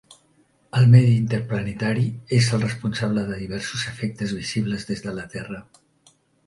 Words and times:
El 0.79 0.87
medi 0.93 1.11
interplanetari 1.17 2.07
és 2.39 2.49
el 2.57 2.65
responsable 2.65 3.29
de 3.29 3.39
diversos 3.45 3.85
efectes 3.95 4.35
visibles 4.43 4.93
des 4.93 5.09
de 5.09 5.19
la 5.21 5.33
Terra. 5.37 5.67